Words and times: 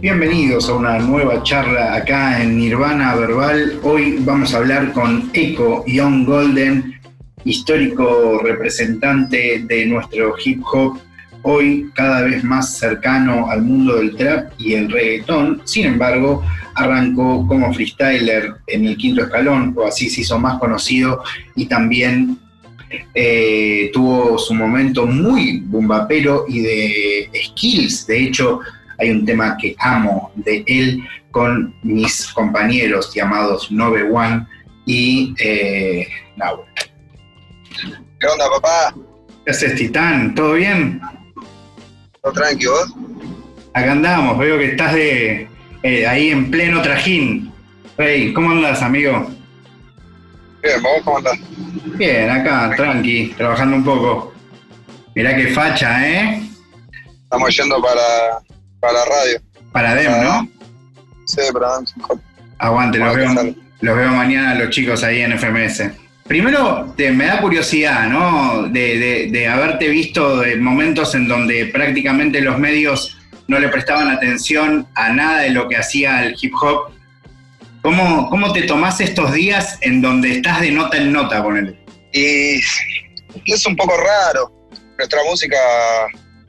Bienvenidos 0.00 0.68
a 0.68 0.74
una 0.74 1.00
nueva 1.00 1.42
charla 1.42 1.94
acá 1.94 2.40
en 2.40 2.56
Nirvana 2.56 3.16
Verbal. 3.16 3.80
Hoy 3.82 4.18
vamos 4.20 4.54
a 4.54 4.58
hablar 4.58 4.92
con 4.92 5.28
Echo 5.32 5.84
Young 5.86 6.24
Golden, 6.24 7.00
histórico 7.44 8.38
representante 8.40 9.64
de 9.66 9.86
nuestro 9.86 10.36
hip 10.44 10.62
hop, 10.72 11.00
hoy 11.42 11.90
cada 11.94 12.22
vez 12.22 12.44
más 12.44 12.78
cercano 12.78 13.50
al 13.50 13.62
mundo 13.62 13.96
del 13.96 14.14
trap 14.14 14.52
y 14.56 14.74
el 14.74 14.88
reggaetón. 14.88 15.62
Sin 15.64 15.86
embargo, 15.86 16.44
arrancó 16.76 17.44
como 17.48 17.74
freestyler 17.74 18.54
en 18.68 18.86
el 18.86 18.96
quinto 18.96 19.22
escalón, 19.22 19.74
o 19.76 19.84
así 19.84 20.08
se 20.08 20.20
hizo 20.20 20.38
más 20.38 20.60
conocido, 20.60 21.24
y 21.56 21.66
también 21.66 22.38
eh, 23.14 23.90
tuvo 23.92 24.38
su 24.38 24.54
momento 24.54 25.06
muy 25.06 25.58
bumbapero 25.58 26.44
y 26.46 26.60
de 26.60 27.30
skills. 27.46 28.06
De 28.06 28.22
hecho, 28.22 28.60
hay 28.98 29.10
un 29.10 29.24
tema 29.24 29.56
que 29.56 29.74
amo 29.78 30.32
de 30.34 30.64
él 30.66 31.02
con 31.30 31.74
mis 31.82 32.28
compañeros 32.28 33.14
llamados 33.14 33.70
Nove 33.70 34.02
One 34.10 34.46
y 34.86 35.34
eh, 35.38 36.08
¿Qué 38.20 38.26
onda, 38.26 38.48
papá? 38.50 38.94
¿Qué 39.44 39.50
haces, 39.50 39.76
Titán? 39.76 40.34
¿Todo 40.34 40.54
bien? 40.54 41.00
¿Todo 42.22 42.32
tranquilo 42.32 42.72
vos? 42.72 42.94
Acá 43.74 43.92
andamos, 43.92 44.38
veo 44.38 44.58
que 44.58 44.70
estás 44.70 44.94
de 44.94 45.48
eh, 45.82 46.06
ahí 46.06 46.30
en 46.30 46.50
pleno 46.50 46.82
trajín. 46.82 47.52
Hey, 47.96 48.32
¿cómo 48.32 48.50
andas, 48.50 48.82
amigo? 48.82 49.30
Bien, 50.62 50.82
¿vos 50.82 51.02
cómo 51.04 51.18
andás? 51.18 51.38
Bien, 51.96 52.30
acá, 52.30 52.72
tranqui, 52.76 53.34
trabajando 53.36 53.76
un 53.76 53.84
poco. 53.84 54.32
Mirá 55.14 55.36
qué 55.36 55.48
facha, 55.48 56.08
¿eh? 56.08 56.42
Estamos 57.22 57.56
yendo 57.56 57.80
para, 57.82 58.40
para 58.80 58.92
la 58.92 59.04
radio. 59.04 59.40
Para 59.72 59.94
DEM, 59.94 60.22
¿no? 60.22 60.48
Sí, 61.24 61.40
para 61.52 61.78
DEM. 61.78 61.86
Aguante, 62.58 62.98
los 62.98 63.14
veo, 63.14 63.54
los 63.80 63.96
veo 63.96 64.10
mañana 64.10 64.54
los 64.54 64.70
chicos 64.70 65.02
ahí 65.04 65.20
en 65.20 65.38
FMS. 65.38 65.90
Primero, 66.28 66.94
me 66.98 67.26
da 67.26 67.40
curiosidad, 67.40 68.06
¿no? 68.08 68.68
De, 68.68 69.48
haberte 69.50 69.88
visto 69.88 70.44
en 70.44 70.62
momentos 70.62 71.14
en 71.14 71.26
donde 71.26 71.66
prácticamente 71.66 72.42
los 72.42 72.58
medios 72.58 73.16
no 73.46 73.58
le 73.58 73.68
prestaban 73.68 74.10
atención 74.10 74.86
a 74.94 75.08
nada 75.08 75.40
de 75.40 75.50
lo 75.50 75.68
que 75.68 75.76
hacía 75.78 76.24
el 76.24 76.36
hip 76.38 76.52
hop. 76.60 76.92
¿Cómo, 77.80 78.28
cómo 78.28 78.52
te 78.52 78.62
tomás 78.62 79.00
estos 79.00 79.32
días 79.32 79.78
en 79.80 80.02
donde 80.02 80.32
estás 80.32 80.60
de 80.60 80.70
nota 80.70 80.98
en 80.98 81.12
nota 81.12 81.42
con 81.42 81.56
él? 81.56 81.78
Y 82.12 82.60
es 83.46 83.66
un 83.66 83.74
poco 83.74 83.96
raro. 83.96 84.52
Nuestra 84.98 85.20
música 85.24 85.56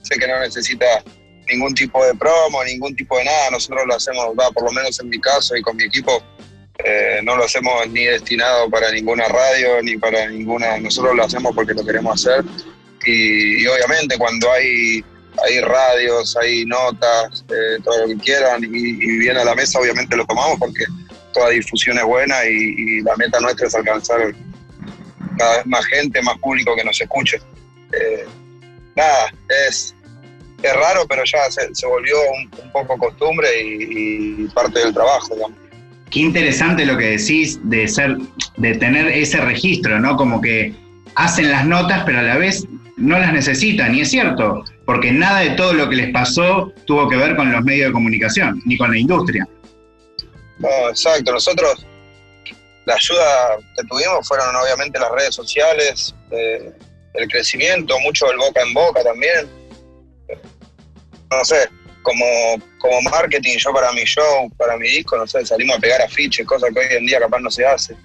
sé 0.01 0.19
que 0.19 0.27
no 0.27 0.39
necesita 0.41 0.85
ningún 1.49 1.73
tipo 1.73 2.03
de 2.05 2.13
promo, 2.15 2.63
ningún 2.63 2.95
tipo 2.95 3.17
de 3.17 3.25
nada. 3.25 3.51
Nosotros 3.51 3.83
lo 3.87 3.95
hacemos, 3.95 4.27
va, 4.39 4.51
por 4.51 4.63
lo 4.63 4.71
menos 4.71 4.99
en 4.99 5.09
mi 5.09 5.19
caso 5.19 5.55
y 5.55 5.61
con 5.61 5.75
mi 5.77 5.83
equipo, 5.83 6.23
eh, 6.83 7.19
no 7.23 7.35
lo 7.35 7.43
hacemos 7.43 7.87
ni 7.89 8.05
destinado 8.05 8.69
para 8.69 8.91
ninguna 8.91 9.25
radio, 9.27 9.81
ni 9.81 9.97
para 9.97 10.27
ninguna... 10.27 10.77
Nosotros 10.77 11.15
lo 11.15 11.23
hacemos 11.23 11.53
porque 11.53 11.73
lo 11.73 11.85
queremos 11.85 12.25
hacer. 12.25 12.43
Y, 13.05 13.65
obviamente 13.67 14.17
cuando 14.17 14.51
hay, 14.51 15.03
hay 15.45 15.59
radios, 15.61 16.37
hay 16.37 16.65
notas, 16.65 17.45
eh, 17.49 17.81
todo 17.83 18.01
lo 18.01 18.07
que 18.07 18.17
quieran, 18.17 18.63
y, 18.63 18.67
viene 18.69 19.39
a 19.39 19.45
la 19.45 19.55
mesa, 19.55 19.79
obviamente 19.79 20.15
lo 20.15 20.25
tomamos 20.25 20.59
porque 20.59 20.85
toda 21.33 21.49
difusión 21.49 21.97
es 21.97 22.03
buena 22.03 22.45
y, 22.45 23.01
la 23.01 23.15
meta 23.15 23.39
nuestra 23.39 23.67
es 23.67 23.75
alcanzar 23.75 24.33
cada 25.37 25.57
vez 25.57 25.65
más 25.65 25.85
gente, 25.85 26.21
más 26.21 26.37
público 26.39 26.75
que 26.75 26.83
nos 26.83 26.99
escuche. 26.99 27.41
Eh, 27.93 28.25
nada, 28.95 29.33
es, 29.67 29.95
es 30.61 30.73
raro, 30.75 31.05
pero 31.07 31.23
ya 31.25 31.39
se, 31.49 31.85
volvió 31.87 32.15
un, 32.31 32.71
poco 32.71 32.97
costumbre 32.97 33.49
y, 33.61 34.43
y 34.43 34.47
parte 34.49 34.79
del 34.79 34.93
trabajo, 34.93 35.33
digamos 35.33 35.69
qué 36.09 36.19
interesante 36.19 36.85
lo 36.85 36.97
que 36.97 37.17
decís 37.17 37.59
de 37.63 37.87
ser, 37.87 38.17
de 38.57 38.75
tener 38.75 39.07
ese 39.07 39.37
registro, 39.37 39.99
¿no? 39.99 40.15
Como 40.15 40.41
que 40.41 40.73
hacen 41.15 41.51
las 41.51 41.65
notas, 41.65 42.03
pero 42.05 42.19
a 42.19 42.23
la 42.23 42.37
vez 42.37 42.65
no 42.97 43.17
las 43.17 43.31
necesitan, 43.31 43.95
y 43.95 44.01
es 44.01 44.09
cierto, 44.09 44.65
porque 44.85 45.11
nada 45.11 45.39
de 45.39 45.51
todo 45.51 45.73
lo 45.73 45.89
que 45.89 45.95
les 45.95 46.11
pasó 46.11 46.73
tuvo 46.85 47.07
que 47.07 47.15
ver 47.15 47.35
con 47.35 47.51
los 47.51 47.63
medios 47.63 47.87
de 47.87 47.93
comunicación, 47.93 48.61
ni 48.65 48.77
con 48.77 48.91
la 48.91 48.97
industria. 48.97 49.47
No, 50.57 50.89
exacto, 50.89 51.31
nosotros 51.31 51.85
la 52.85 52.95
ayuda 52.95 53.57
que 53.77 53.83
tuvimos 53.87 54.27
fueron 54.27 54.53
obviamente 54.55 54.99
las 54.99 55.11
redes 55.11 55.35
sociales, 55.35 56.15
eh, 56.31 56.71
el 57.13 57.27
crecimiento, 57.27 57.97
mucho 57.99 58.25
del 58.27 58.37
boca 58.37 58.61
en 58.61 58.73
boca 58.73 59.03
también. 59.03 59.58
No 61.31 61.45
sé, 61.45 61.69
como, 62.01 62.25
como 62.79 63.01
marketing, 63.03 63.57
yo 63.57 63.71
para 63.71 63.91
mi 63.91 64.03
show, 64.03 64.49
para 64.57 64.77
mi 64.77 64.87
disco, 64.87 65.17
no 65.17 65.27
sé, 65.27 65.45
salimos 65.45 65.77
a 65.77 65.79
pegar 65.79 66.01
afiches, 66.01 66.45
cosas 66.45 66.69
que 66.73 66.79
hoy 66.79 66.87
en 66.89 67.05
día 67.05 67.19
capaz 67.19 67.39
no 67.39 67.51
se 67.51 67.65
hace. 67.65 67.95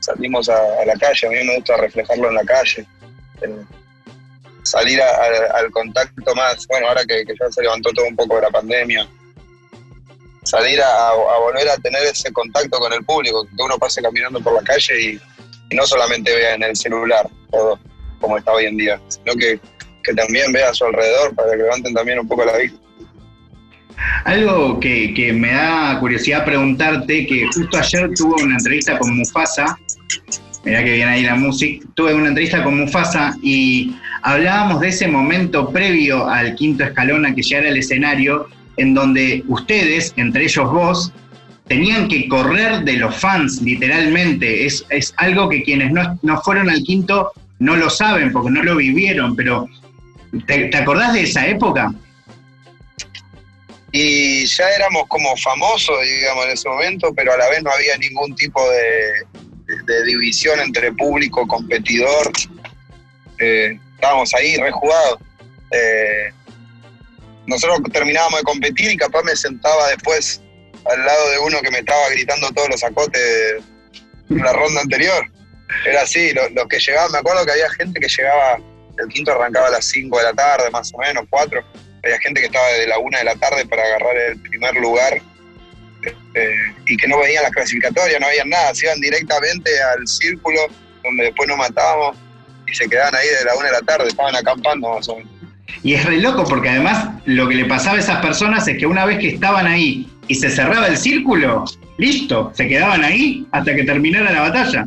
Salimos 0.00 0.48
a, 0.48 0.84
la 0.84 0.94
calle, 0.94 1.26
a 1.26 1.30
mí 1.30 1.36
me 1.44 1.56
gusta 1.56 1.76
reflejarlo 1.78 2.28
en 2.28 2.34
la 2.34 2.44
calle. 2.44 2.86
Eh, 3.42 3.64
salir 4.64 5.00
al 5.00 5.70
contacto 5.70 6.34
más, 6.34 6.66
bueno, 6.66 6.88
ahora 6.88 7.04
que, 7.04 7.24
ya 7.24 7.50
se 7.50 7.62
levantó 7.62 7.90
todo 7.92 8.06
un 8.06 8.16
poco 8.16 8.36
de 8.36 8.42
la 8.42 8.50
pandemia, 8.50 9.08
salir 10.42 10.80
a, 10.82 11.12
volver 11.40 11.68
a 11.68 11.76
tener 11.76 12.02
ese 12.04 12.32
contacto 12.32 12.78
con 12.78 12.92
el 12.92 13.04
público, 13.04 13.44
que 13.44 13.62
uno 13.62 13.78
pase 13.78 14.02
caminando 14.02 14.40
por 14.40 14.54
la 14.54 14.62
calle 14.62 15.00
y, 15.00 15.20
no 15.74 15.86
solamente 15.86 16.32
vea 16.32 16.54
en 16.54 16.62
el 16.62 16.76
celular 16.76 17.28
todo 17.50 17.80
como 18.20 18.38
está 18.38 18.52
hoy 18.52 18.66
en 18.66 18.76
día, 18.76 19.00
sino 19.08 19.34
que, 19.34 19.58
que 20.04 20.14
también 20.14 20.52
vea 20.52 20.70
a 20.70 20.74
su 20.74 20.84
alrededor 20.84 21.34
para 21.34 21.52
que 21.52 21.56
levanten 21.56 21.94
también 21.94 22.18
un 22.20 22.28
poco 22.28 22.44
la 22.44 22.56
vista. 22.58 22.78
Algo 24.24 24.80
que, 24.80 25.32
me 25.34 25.52
da 25.52 25.98
curiosidad 26.00 26.44
preguntarte, 26.44 27.26
que 27.26 27.46
justo 27.46 27.78
ayer 27.78 28.10
tuve 28.14 28.42
una 28.42 28.56
entrevista 28.56 28.98
con 28.98 29.16
Mufasa, 29.16 29.78
mirá 30.64 30.82
que 30.82 30.92
viene 30.92 31.10
ahí 31.10 31.22
la 31.22 31.36
música, 31.36 31.86
tuve 31.94 32.14
una 32.14 32.28
entrevista 32.28 32.62
con 32.64 32.78
Mufasa 32.78 33.36
y 33.42 33.94
hablábamos 34.22 34.80
de 34.80 34.88
ese 34.88 35.08
momento 35.08 35.70
previo 35.70 36.28
al 36.28 36.54
quinto 36.54 36.84
escalón 36.84 37.26
a 37.26 37.34
que 37.34 37.42
llegara 37.42 37.68
el 37.68 37.76
escenario, 37.76 38.48
en 38.76 38.94
donde 38.94 39.44
ustedes, 39.46 40.12
entre 40.16 40.44
ellos 40.44 40.70
vos, 40.70 41.12
tenían 41.68 42.08
que 42.08 42.28
correr 42.28 42.84
de 42.84 42.94
los 42.94 43.16
fans, 43.16 43.62
literalmente. 43.62 44.66
Es, 44.66 44.84
algo 45.16 45.48
que 45.48 45.62
quienes 45.62 45.92
no, 45.92 46.42
fueron 46.42 46.70
al 46.70 46.82
quinto 46.82 47.32
no 47.58 47.76
lo 47.76 47.88
saben 47.90 48.32
porque 48.32 48.50
no 48.50 48.62
lo 48.62 48.76
vivieron, 48.76 49.36
pero 49.36 49.68
¿te 50.46 50.76
acordás 50.76 51.12
de 51.12 51.22
esa 51.22 51.46
época? 51.46 51.92
y 53.96 54.44
ya 54.46 54.68
éramos 54.70 55.06
como 55.06 55.36
famosos, 55.36 55.96
digamos, 56.02 56.46
en 56.46 56.50
ese 56.50 56.68
momento, 56.68 57.14
pero 57.14 57.32
a 57.32 57.36
la 57.36 57.48
vez 57.48 57.62
no 57.62 57.70
había 57.70 57.96
ningún 57.96 58.34
tipo 58.34 58.60
de, 58.68 60.02
división 60.04 60.58
entre 60.58 60.90
público, 60.94 61.46
competidor. 61.46 62.32
Eh, 63.38 63.78
estábamos 63.94 64.34
ahí 64.34 64.56
rejugados. 64.56 65.20
Eh, 65.70 66.32
nosotros 67.46 67.82
terminábamos 67.92 68.40
de 68.40 68.44
competir 68.44 68.90
y 68.90 68.96
capaz 68.96 69.22
me 69.22 69.36
sentaba 69.36 69.86
después 69.90 70.42
al 70.90 71.06
lado 71.06 71.30
de 71.30 71.38
uno 71.38 71.60
que 71.62 71.70
me 71.70 71.78
estaba 71.78 72.08
gritando 72.10 72.50
todos 72.50 72.70
los 72.70 72.82
acotes 72.82 73.22
de 74.28 74.42
la 74.42 74.52
ronda 74.54 74.80
anterior. 74.80 75.24
Era 75.86 76.02
así, 76.02 76.32
los, 76.32 76.48
que 76.68 76.80
llegaban, 76.80 77.12
me 77.12 77.18
acuerdo 77.18 77.46
que 77.46 77.52
había 77.52 77.70
gente 77.70 78.00
que 78.00 78.08
llegaba, 78.08 78.58
el 78.98 79.08
quinto 79.08 79.32
arrancaba 79.32 79.68
a 79.68 79.70
las 79.70 79.84
5 79.86 80.18
de 80.18 80.24
la 80.24 80.32
tarde, 80.32 80.70
más 80.70 80.92
o 80.94 80.98
menos, 80.98 81.24
4 81.30 81.64
había 82.04 82.18
gente 82.20 82.40
que 82.40 82.46
estaba 82.46 82.66
desde 82.68 82.86
la 82.86 82.98
una 82.98 83.18
de 83.18 83.24
la 83.24 83.34
tarde 83.36 83.66
para 83.66 83.82
agarrar 83.82 84.16
el 84.16 84.38
primer 84.40 84.74
lugar 84.76 85.20
eh, 86.34 86.54
y 86.86 86.96
que 86.96 87.08
no 87.08 87.18
veían 87.18 87.42
las 87.42 87.52
clasificatorias, 87.52 88.20
no 88.20 88.26
veían 88.26 88.50
nada, 88.50 88.74
se 88.74 88.86
iban 88.86 89.00
directamente 89.00 89.70
al 89.82 90.06
círculo 90.06 90.60
donde 91.02 91.24
después 91.24 91.48
nos 91.48 91.58
matábamos 91.58 92.16
y 92.66 92.74
se 92.74 92.88
quedaban 92.88 93.14
ahí 93.14 93.28
desde 93.28 93.44
la 93.46 93.54
una 93.54 93.66
de 93.66 93.72
la 93.72 93.80
tarde, 93.80 94.08
estaban 94.08 94.36
acampando 94.36 94.90
más 94.90 95.08
o 95.08 95.16
menos. 95.16 95.32
Y 95.82 95.94
es 95.94 96.04
re 96.04 96.18
loco 96.18 96.44
porque 96.44 96.68
además 96.68 97.08
lo 97.24 97.48
que 97.48 97.54
le 97.54 97.64
pasaba 97.64 97.96
a 97.96 98.00
esas 98.00 98.20
personas 98.20 98.66
es 98.68 98.78
que 98.78 98.86
una 98.86 99.04
vez 99.06 99.18
que 99.18 99.28
estaban 99.28 99.66
ahí 99.66 100.10
y 100.28 100.34
se 100.34 100.50
cerraba 100.50 100.86
el 100.86 100.96
círculo, 100.96 101.64
listo, 101.98 102.52
se 102.54 102.68
quedaban 102.68 103.02
ahí 103.04 103.46
hasta 103.52 103.74
que 103.74 103.84
terminara 103.84 104.30
la 104.30 104.40
batalla. 104.42 104.86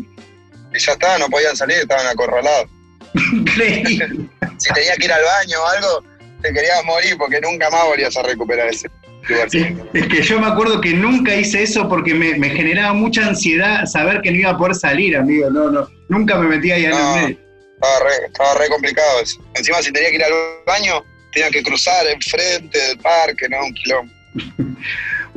Y 0.74 0.80
ya 0.80 0.92
está, 0.92 1.18
no 1.18 1.28
podían 1.28 1.56
salir, 1.56 1.78
estaban 1.78 2.08
acorralados. 2.08 2.70
Increíble. 3.34 4.30
si 4.58 4.74
tenía 4.74 4.96
que 4.98 5.06
ir 5.06 5.12
al 5.12 5.24
baño 5.24 5.58
o 5.62 5.68
algo, 5.68 6.04
te 6.42 6.54
querías 6.54 6.84
morir 6.86 7.16
porque 7.18 7.42
nunca 7.42 7.70
más 7.70 7.86
volvías 7.86 8.16
a 8.18 8.24
recuperar 8.24 8.70
ese 8.70 8.88
lugar. 9.28 9.48
Es, 9.94 10.08
que 10.08 10.22
yo 10.22 10.40
me 10.40 10.48
acuerdo 10.48 10.80
que 10.82 10.94
nunca 10.94 11.36
hice 11.36 11.64
eso 11.64 11.88
porque 11.90 12.14
me, 12.14 12.50
generaba 12.50 12.94
mucha 12.94 13.26
ansiedad 13.26 13.86
saber 13.86 14.22
que 14.22 14.32
no 14.32 14.38
iba 14.38 14.52
a 14.52 14.58
poder 14.58 14.76
salir, 14.76 15.18
amigo. 15.18 15.50
No, 15.50 15.70
no, 15.70 15.88
nunca 16.10 16.38
me 16.38 16.48
metía 16.48 16.76
ahí 16.76 16.86
en 16.86 16.94
el 16.94 17.22
medio. 17.22 17.48
Estaba 18.26 18.56
re, 18.56 18.68
complicado 18.70 19.22
eso. 19.22 19.40
Encima, 19.56 19.82
si 19.82 19.92
tenía 19.92 20.10
que 20.10 20.16
ir 20.16 20.24
al 20.24 20.32
baño, 20.66 21.04
tenía 21.32 21.50
que 21.50 21.62
cruzar 21.62 22.08
enfrente 22.08 22.78
del 22.80 22.98
parque, 22.98 23.48
¿no? 23.50 23.66
Un 23.66 23.74
kilómetro. 23.74 24.18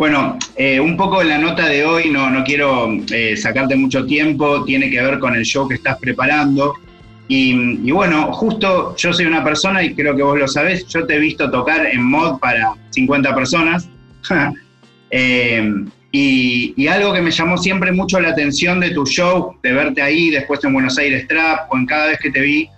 Bueno, 0.01 0.39
eh, 0.57 0.81
un 0.81 0.97
poco 0.97 1.23
la 1.23 1.37
nota 1.37 1.67
de 1.67 1.85
hoy, 1.85 2.09
no, 2.09 2.31
no 2.31 2.43
quiero 2.43 2.89
eh, 3.13 3.37
sacarte 3.37 3.77
mucho 3.77 4.07
tiempo, 4.07 4.65
tiene 4.65 4.89
que 4.91 5.03
ver 5.03 5.19
con 5.19 5.35
el 5.35 5.45
show 5.45 5.69
que 5.69 5.75
estás 5.75 5.99
preparando. 5.99 6.73
Y, 7.33 7.93
bueno, 7.93 8.33
justo 8.33 8.97
yo 8.97 9.13
soy 9.13 9.27
una 9.27 9.45
persona, 9.45 9.85
y 9.85 9.95
creo 9.95 10.17
que 10.17 10.23
vos 10.25 10.37
lo 10.37 10.49
sabés, 10.49 10.85
yo 10.89 11.07
te 11.07 11.15
he 11.15 11.19
visto 11.21 11.49
tocar 11.49 11.87
en 11.87 12.03
mod 12.03 12.41
para 12.41 12.75
50 12.91 13.35
personas. 13.35 13.89
Eh, 15.13 15.69
y, 16.13 16.87
algo 16.87 17.13
que 17.13 17.21
me 17.21 17.33
llamó 17.33 17.59
siempre 17.59 17.91
mucho 17.91 18.21
la 18.21 18.29
atención 18.29 18.79
de 18.79 18.91
tu 18.91 19.05
show, 19.05 19.57
de 19.61 19.73
verte 19.73 20.01
ahí, 20.01 20.31
después 20.31 20.63
en 20.63 20.73
Buenos 20.73 20.97
Aires 20.99 21.27
Trap, 21.27 21.73
o 21.73 21.77
en 21.77 21.87
cada 21.87 22.07
vez 22.07 22.21
que 22.21 22.31
te 22.31 22.41
vi, 22.41 22.69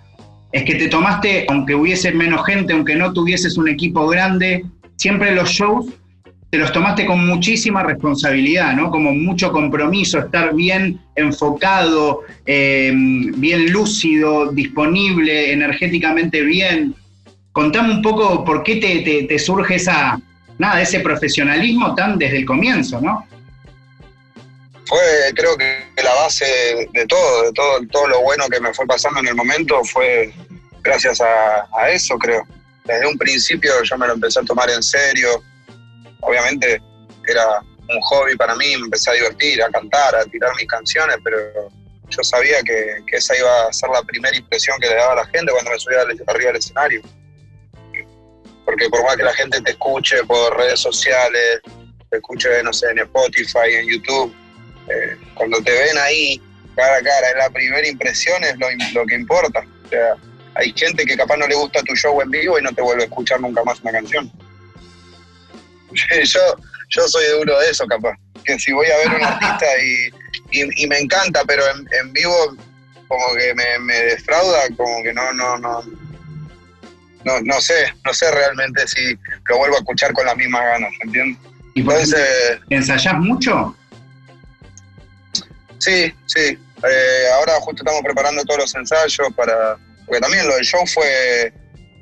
es 0.51 0.63
que 0.63 0.73
te 0.73 0.87
tomaste, 0.87 1.45
aunque 1.47 1.75
hubiese 1.75 2.11
menos 2.11 2.43
gente, 2.43 2.73
aunque 2.73 2.95
no 2.95 3.13
tuvieses 3.13 3.55
un 3.55 3.69
equipo 3.69 4.07
grande, 4.07 4.65
siempre 4.95 5.35
los 5.35 5.47
shows 5.51 5.85
te 6.53 6.59
los 6.59 6.71
tomaste 6.71 7.07
con 7.07 7.25
muchísima 7.25 7.81
responsabilidad, 7.81 8.73
¿no? 8.73 8.91
Como 8.91 9.11
mucho 9.11 9.51
compromiso, 9.51 10.19
estar 10.19 10.53
bien 10.53 11.01
enfocado, 11.15 12.21
eh, 12.45 12.91
bien 12.93 13.71
lúcido, 13.71 14.51
disponible, 14.51 15.51
energéticamente 15.51 16.41
bien. 16.41 16.93
Contame 17.53 17.95
un 17.95 18.03
poco 18.03 18.45
por 18.45 18.61
qué 18.61 18.75
te, 19.27 19.39
surge 19.39 19.77
esa, 19.77 20.21
nada, 20.59 20.79
ese 20.79 20.99
profesionalismo 20.99 21.95
tan 21.95 22.19
desde 22.19 22.37
el 22.37 22.45
comienzo, 22.45 23.01
¿no? 23.01 23.27
Fue, 24.85 24.99
creo 25.33 25.57
que 25.57 26.03
la 26.03 26.13
base 26.13 26.87
de 26.93 27.07
todo, 27.07 27.45
de 27.45 27.53
todo, 27.53 27.79
todo 27.91 28.07
lo 28.09 28.21
bueno 28.21 28.47
que 28.47 28.59
me 28.59 28.71
fue 28.75 28.85
pasando 28.85 29.21
en 29.21 29.29
el 29.29 29.35
momento 29.35 29.83
fue 29.85 30.31
gracias 30.83 31.19
a 31.19 31.89
eso, 31.89 32.15
creo. 32.19 32.45
Desde 32.85 33.07
un 33.07 33.17
principio 33.17 33.71
yo 33.81 33.97
me 33.97 34.05
lo 34.05 34.13
empecé 34.13 34.39
a 34.39 34.43
tomar 34.43 34.69
en 34.69 34.83
serio, 34.83 35.41
obviamente 36.25 36.81
era 37.27 37.61
un 37.89 38.01
hobby 38.01 38.35
para 38.35 38.55
mí, 38.55 38.75
me 38.77 38.85
empecé 38.85 39.11
a 39.11 39.13
divertir, 39.13 39.61
a 39.61 39.69
cantar, 39.69 40.15
a 40.15 40.25
tirar 40.25 40.51
mis 40.55 40.67
canciones, 40.67 41.17
pero 41.23 41.69
yo 42.09 42.23
sabía 42.23 42.61
que, 42.63 43.03
esa 43.11 43.37
iba 43.37 43.67
a 43.67 43.73
ser 43.73 43.89
la 43.89 44.03
primera 44.03 44.35
impresión 44.35 44.77
que 44.79 44.87
le 44.87 44.95
daba 44.95 45.13
a 45.13 45.15
la 45.17 45.25
gente 45.27 45.51
cuando 45.51 45.71
me 45.71 45.79
subía 45.79 46.01
arriba 46.01 46.47
del 46.47 46.57
escenario. 46.57 47.01
Porque 48.65 48.89
por 48.89 49.03
más 49.03 49.17
que 49.17 49.23
la 49.23 49.33
gente 49.33 49.61
te 49.61 49.71
escuche 49.71 50.23
por 50.23 50.57
redes 50.57 50.79
sociales, 50.79 51.61
te 52.09 52.17
escuche, 52.17 52.63
no 52.63 52.71
sé, 52.71 52.91
en 52.91 52.99
Spotify, 52.99 53.73
en 53.73 53.87
YouTube, 53.87 54.33
eh, 54.89 55.17
cuando 55.33 55.61
te 55.61 55.71
ven 55.71 55.97
ahí 55.97 56.41
cara 56.75 56.97
a 56.97 57.01
cara, 57.01 57.29
es 57.29 57.35
la 57.37 57.49
primera 57.49 57.87
impresión, 57.87 58.43
es 58.43 58.57
lo, 58.57 58.67
lo 58.93 59.05
que 59.05 59.15
importa. 59.15 59.65
O 59.85 59.89
sea, 59.89 60.15
hay 60.55 60.73
gente 60.75 61.05
que 61.05 61.17
capaz 61.17 61.37
no 61.37 61.47
le 61.47 61.55
gusta 61.55 61.83
tu 61.83 61.95
show 61.95 62.21
en 62.21 62.29
vivo 62.29 62.57
y 62.57 62.61
no 62.61 62.71
te 62.71 62.81
vuelve 62.81 63.03
a 63.03 63.05
escuchar 63.05 63.41
nunca 63.41 63.63
más 63.63 63.81
una 63.81 63.91
canción. 63.91 64.31
yo, 66.23 66.39
yo 66.89 67.07
soy 67.07 67.25
de 67.25 67.35
uno 67.35 67.59
de 67.59 67.69
esos, 67.69 67.87
capaz. 67.87 68.15
Que 68.45 68.57
si 68.59 68.71
voy 68.73 68.87
a 68.87 68.97
ver 68.97 69.07
a 69.07 69.15
un 69.15 69.23
artista 69.23 69.65
y, 70.51 70.87
me 70.87 70.99
encanta, 70.99 71.43
pero 71.47 71.63
en, 71.67 72.13
vivo 72.13 72.55
como 73.07 73.35
que 73.35 73.53
me, 73.79 73.93
defrauda, 73.93 74.61
como 74.75 75.01
que 75.03 75.13
no, 75.13 75.33
no, 75.33 75.57
no, 75.57 75.81
no, 77.23 77.41
no 77.41 77.61
sé, 77.61 77.93
no 78.05 78.13
sé 78.13 78.29
realmente 78.31 78.87
si 78.87 79.17
lo 79.47 79.57
vuelvo 79.57 79.75
a 79.75 79.79
escuchar 79.79 80.13
con 80.13 80.25
las 80.25 80.35
mismas 80.35 80.63
ganas, 80.63 80.91
¿entiendes? 81.01 81.39
¿Y 81.75 81.81
Entonces, 81.81 82.59
¿Ensayás 82.69 83.15
mucho? 83.15 83.75
Sí, 85.79 86.13
sí. 86.27 86.57
Eh, 86.89 87.25
ahora 87.33 87.53
justo 87.61 87.81
estamos 87.83 88.01
preparando 88.03 88.43
todos 88.43 88.61
los 88.61 88.75
ensayos 88.75 89.33
para. 89.35 89.77
Porque 90.05 90.21
también 90.21 90.47
lo 90.47 90.55
del 90.55 90.63
show 90.63 90.85
fue. 90.87 91.53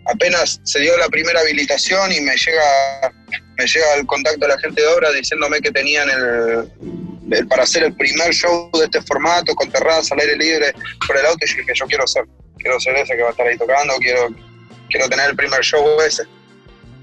Apenas 0.06 0.60
se 0.64 0.80
dio 0.80 0.98
la 0.98 1.08
primera 1.10 1.40
habilitación 1.40 2.12
y 2.12 2.22
me 2.22 2.36
llega 2.36 3.14
me 3.62 3.68
llega 3.68 3.96
el 3.96 4.06
contacto 4.08 4.40
de 4.40 4.48
la 4.48 4.60
gente 4.60 4.82
de 4.82 4.88
obra 4.88 5.12
diciéndome 5.12 5.62
que 5.62 5.72
tenían 5.72 6.10
el, 6.10 7.48
para 7.48 7.64
hacer 7.64 7.84
el 7.84 7.94
primer 7.96 8.34
show 8.34 8.72
de 8.74 8.86
este 8.86 9.02
formato, 9.04 9.54
con 9.54 9.70
terraza, 9.70 10.16
al 10.16 10.22
aire 10.22 10.36
libre, 10.36 10.74
por 11.06 11.18
el 11.18 11.26
auto, 11.28 11.46
y 11.46 11.56
dije, 11.56 11.72
yo 11.76 11.86
quiero 11.86 12.08
ser, 12.08 12.26
quiero 12.58 12.80
ser 12.80 12.96
ese 12.96 13.16
que 13.16 13.22
va 13.22 13.30
a 13.30 13.32
estar 13.32 13.48
ahí 13.48 13.58
tocando, 13.58 13.94
quiero, 14.00 14.30
quiero 14.90 15.08
tener 15.10 15.30
el 15.30 15.36
primer 15.36 15.62
show 15.62 15.86
ese. 16.02 16.24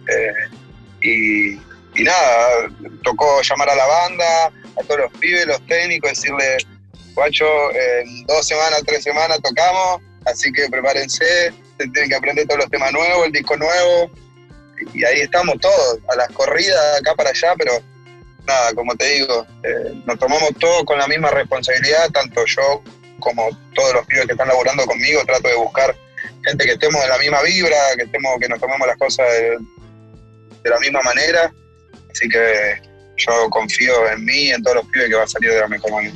Eh, 0.08 1.58
y, 1.96 2.02
nada, 2.02 2.68
tocó 3.04 3.40
llamar 3.42 3.70
a 3.70 3.76
la 3.76 3.86
banda, 3.86 4.46
a 4.46 4.82
todos 4.86 5.00
los 5.00 5.12
pibes, 5.20 5.46
los 5.46 5.64
técnicos, 5.66 6.10
decirle, 6.10 6.58
guacho, 7.14 7.46
en 7.74 8.26
dos 8.26 8.46
semanas, 8.46 8.82
tres 8.84 9.04
semanas 9.04 9.38
tocamos, 9.42 10.02
así 10.26 10.52
que 10.52 10.68
prepárense, 10.68 11.52
tienen 11.78 12.10
que 12.10 12.16
aprender 12.16 12.46
todos 12.46 12.62
los 12.62 12.70
temas 12.70 12.92
nuevos, 12.92 13.26
el 13.26 13.32
disco 13.32 13.56
nuevo, 13.56 14.10
y 14.94 15.04
ahí 15.04 15.20
estamos 15.20 15.58
todos, 15.60 15.98
a 16.10 16.16
las 16.16 16.28
corridas 16.28 17.00
acá 17.00 17.14
para 17.14 17.30
allá, 17.30 17.54
pero 17.56 17.72
nada, 18.46 18.72
como 18.74 18.94
te 18.96 19.06
digo, 19.06 19.46
eh, 19.62 19.92
nos 20.06 20.18
tomamos 20.18 20.50
todos 20.58 20.84
con 20.84 20.98
la 20.98 21.06
misma 21.06 21.30
responsabilidad, 21.30 22.10
tanto 22.12 22.44
yo 22.46 22.82
como 23.20 23.48
todos 23.74 23.94
los 23.94 24.06
pibes 24.06 24.26
que 24.26 24.32
están 24.32 24.48
laburando 24.48 24.84
conmigo, 24.86 25.22
trato 25.26 25.48
de 25.48 25.56
buscar 25.56 25.94
gente 26.44 26.64
que 26.64 26.72
estemos 26.72 27.00
de 27.02 27.08
la 27.08 27.18
misma 27.18 27.42
vibra, 27.42 27.76
que 27.96 28.04
estemos, 28.04 28.38
que 28.40 28.48
nos 28.48 28.60
tomemos 28.60 28.86
las 28.86 28.96
cosas 28.96 29.26
de, 30.62 30.70
la 30.70 30.78
misma 30.80 31.00
manera. 31.02 31.52
Así 32.10 32.28
que 32.28 32.80
yo 33.16 33.50
confío 33.50 34.10
en 34.10 34.24
mí 34.24 34.44
y 34.44 34.50
en 34.50 34.62
todos 34.62 34.76
los 34.76 34.86
pibes 34.86 35.08
que 35.08 35.14
va 35.14 35.24
a 35.24 35.28
salir 35.28 35.50
de 35.50 35.60
la 35.60 35.68
mejor 35.68 35.92
manera. 35.92 36.14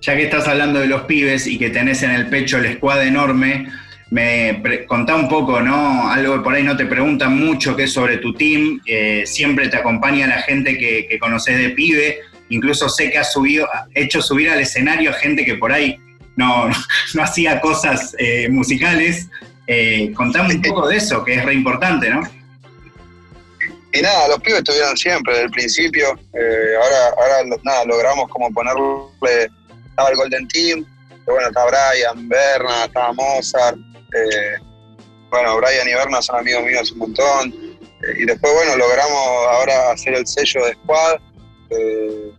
Ya 0.00 0.16
que 0.16 0.24
estás 0.24 0.48
hablando 0.48 0.80
de 0.80 0.86
los 0.86 1.02
pibes 1.02 1.46
y 1.46 1.58
que 1.58 1.70
tenés 1.70 2.02
en 2.02 2.10
el 2.10 2.28
pecho 2.28 2.58
el 2.58 2.76
squad 2.76 3.02
enorme, 3.02 3.70
me 4.12 4.84
contá 4.86 5.14
un 5.14 5.26
poco, 5.26 5.62
¿no? 5.62 6.10
Algo 6.10 6.34
que 6.34 6.40
por 6.40 6.54
ahí 6.54 6.62
no 6.62 6.76
te 6.76 6.84
preguntan 6.84 7.34
mucho, 7.34 7.74
que 7.74 7.84
es 7.84 7.92
sobre 7.94 8.18
tu 8.18 8.34
team. 8.34 8.78
siempre 9.24 9.68
te 9.68 9.78
acompaña 9.78 10.26
la 10.26 10.42
gente 10.42 10.76
que, 10.76 11.18
conoces 11.18 11.58
de 11.58 11.70
pibe. 11.70 12.18
Incluso 12.50 12.90
sé 12.90 13.10
que 13.10 13.16
has 13.16 13.32
subido, 13.32 13.66
hecho 13.94 14.20
subir 14.20 14.50
al 14.50 14.60
escenario 14.60 15.10
a 15.10 15.14
gente 15.14 15.46
que 15.46 15.54
por 15.54 15.72
ahí 15.72 15.98
no, 16.36 16.68
no 17.14 17.22
hacía 17.22 17.58
cosas 17.60 18.14
eh, 18.18 18.50
musicales. 18.50 19.28
Eh, 19.66 20.12
contame 20.14 20.56
un 20.56 20.62
poco 20.62 20.88
de 20.88 20.96
eso, 20.98 21.24
que 21.24 21.34
es 21.36 21.44
re 21.46 21.54
importante, 21.54 22.10
¿no? 22.10 22.20
Y 23.94 24.02
nada, 24.02 24.28
los 24.28 24.40
pibes 24.40 24.58
estuvieron 24.58 24.94
siempre, 24.94 25.32
desde 25.32 25.46
el 25.46 25.50
principio. 25.50 26.18
Eh, 26.34 26.74
ahora, 26.82 27.14
ahora 27.18 27.56
nada, 27.62 27.84
logramos 27.86 28.28
como 28.28 28.52
ponerle. 28.52 29.48
Estaba 29.88 30.10
el 30.10 30.16
Golden 30.16 30.48
Team, 30.48 30.86
bueno, 31.26 31.48
estaba 31.48 31.70
Brian, 31.70 32.28
Berna, 32.28 32.84
estaba 32.86 33.12
Mozart, 33.12 33.78
eh, 34.12 34.56
bueno, 35.30 35.56
Brian 35.56 35.88
y 35.88 35.94
Berna 35.94 36.20
son 36.20 36.36
amigos 36.36 36.64
míos 36.64 36.92
un 36.92 36.98
montón. 36.98 37.54
Eh, 38.02 38.14
y 38.18 38.24
después, 38.26 38.52
bueno, 38.52 38.76
logramos 38.76 39.46
ahora 39.50 39.92
hacer 39.92 40.14
el 40.14 40.26
sello 40.26 40.66
de 40.66 40.74
Squad. 40.74 41.20
Eh, 41.70 42.32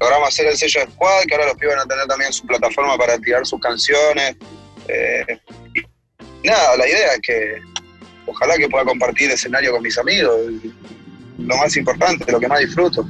logramos 0.00 0.28
hacer 0.28 0.46
el 0.46 0.56
sello 0.56 0.80
de 0.80 0.92
Squad, 0.92 1.24
que 1.26 1.34
ahora 1.34 1.46
los 1.48 1.56
pibes 1.56 1.74
van 1.74 1.84
a 1.84 1.88
tener 1.88 2.06
también 2.06 2.32
su 2.32 2.46
plataforma 2.46 2.96
para 2.96 3.18
tirar 3.18 3.44
sus 3.44 3.60
canciones. 3.60 4.36
y 6.42 6.48
nada, 6.48 6.76
la 6.76 6.88
idea 6.88 7.14
es 7.14 7.20
que 7.22 7.60
ojalá 8.26 8.56
que 8.56 8.68
pueda 8.68 8.84
compartir 8.84 9.30
escenario 9.30 9.72
con 9.72 9.82
mis 9.82 9.98
amigos. 9.98 10.36
Lo 11.38 11.56
más 11.56 11.76
importante, 11.76 12.30
lo 12.30 12.40
que 12.40 12.48
más 12.48 12.60
disfruto. 12.60 13.06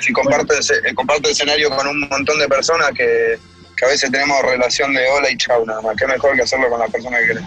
Si 0.00 0.12
comparto, 0.12 0.54
comparto 0.94 1.30
escenario 1.30 1.70
con 1.70 1.86
un 1.86 2.00
montón 2.00 2.38
de 2.38 2.48
personas 2.48 2.90
que, 2.92 3.38
que 3.76 3.84
a 3.84 3.88
veces 3.88 4.10
tenemos 4.10 4.40
relación 4.42 4.92
de 4.94 5.00
hola 5.08 5.30
y 5.30 5.36
chau 5.36 5.64
nada 5.66 5.80
más. 5.82 5.96
Qué 5.96 6.06
mejor 6.06 6.36
que 6.36 6.42
hacerlo 6.42 6.68
con 6.68 6.80
la 6.80 6.88
persona 6.88 7.18
que 7.18 7.26
querés. 7.26 7.44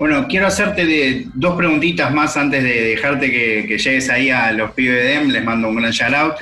Bueno, 0.00 0.26
quiero 0.28 0.46
hacerte 0.46 0.86
de 0.86 1.26
dos 1.34 1.56
preguntitas 1.56 2.10
más 2.14 2.34
antes 2.38 2.64
de 2.64 2.84
dejarte 2.84 3.30
que, 3.30 3.76
llegues 3.76 4.08
ahí 4.08 4.30
a 4.30 4.50
los 4.50 4.70
pibes 4.70 5.04
de 5.04 5.30
les 5.30 5.44
mando 5.44 5.68
un 5.68 5.76
gran 5.76 5.90
shout 5.90 6.14
out. 6.14 6.34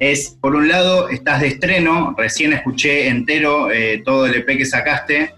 Es, 0.00 0.36
por 0.40 0.56
un 0.56 0.66
lado, 0.66 1.08
estás 1.08 1.40
de 1.40 1.46
estreno, 1.46 2.16
recién 2.18 2.52
escuché 2.52 3.06
entero 3.06 3.70
eh, 3.70 4.02
todo 4.04 4.26
el 4.26 4.34
EP 4.34 4.58
que 4.58 4.64
sacaste, 4.64 5.32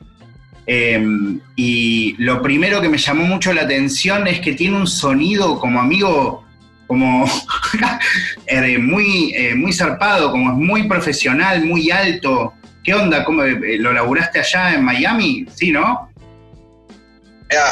em, 0.66 1.38
y 1.54 2.14
lo 2.16 2.40
primero 2.40 2.80
que 2.80 2.88
me 2.88 2.96
llamó 2.96 3.24
mucho 3.24 3.52
la 3.52 3.64
atención 3.64 4.26
es 4.26 4.40
que 4.40 4.54
tiene 4.54 4.78
un 4.78 4.86
sonido 4.86 5.60
como 5.60 5.78
amigo, 5.78 6.45
como 6.86 7.24
eh, 8.46 8.78
muy, 8.78 9.32
eh, 9.34 9.54
muy 9.54 9.72
zarpado, 9.72 10.30
como 10.30 10.50
es 10.52 10.56
muy 10.56 10.88
profesional, 10.88 11.64
muy 11.64 11.90
alto. 11.90 12.54
¿Qué 12.84 12.94
onda? 12.94 13.24
¿Cómo, 13.24 13.42
eh, 13.42 13.78
¿Lo 13.78 13.92
laburaste 13.92 14.40
allá 14.40 14.74
en 14.74 14.84
Miami? 14.84 15.46
Sí, 15.54 15.70
¿no? 15.70 16.10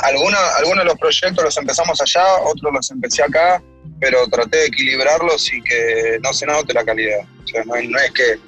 algunos, 0.05 0.41
algunos 0.59 0.79
de 0.79 0.85
los 0.85 0.99
proyectos 0.99 1.45
los 1.45 1.57
empezamos 1.57 2.01
allá, 2.01 2.25
otros 2.45 2.73
los 2.73 2.91
empecé 2.93 3.25
acá, 3.25 3.61
pero 3.99 4.25
traté 4.29 4.59
de 4.59 4.67
equilibrarlos 4.67 5.53
y 5.53 5.61
que 5.63 6.19
no 6.23 6.33
se 6.33 6.47
note 6.47 6.73
la 6.73 6.85
calidad. 6.85 7.21
O 7.43 7.47
sea, 7.47 7.65
no, 7.65 7.75
es 7.75 8.11
que 8.13 8.39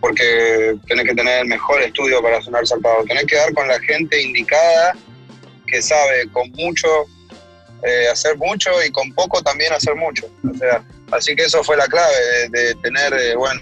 porque 0.00 0.76
tenés 0.86 1.06
que 1.06 1.14
tener 1.14 1.40
el 1.40 1.48
mejor 1.48 1.80
estudio 1.82 2.22
para 2.22 2.42
sonar 2.42 2.66
zarpado, 2.66 3.02
tenés 3.04 3.24
que 3.24 3.36
dar 3.36 3.52
con 3.54 3.66
la 3.66 3.80
gente 3.80 4.20
indicada 4.20 4.94
que 5.66 5.82
sabe 5.82 6.28
con 6.32 6.50
mucho 6.52 6.88
eh, 7.82 8.08
hacer 8.10 8.36
mucho 8.36 8.70
y 8.84 8.90
con 8.90 9.12
poco 9.12 9.42
también 9.42 9.72
hacer 9.72 9.94
mucho. 9.94 10.26
O 10.50 10.56
sea, 10.56 10.82
así 11.12 11.34
que 11.36 11.44
eso 11.44 11.62
fue 11.62 11.76
la 11.76 11.86
clave 11.86 12.14
de, 12.50 12.74
tener, 12.76 13.14
eh, 13.14 13.36
bueno, 13.36 13.60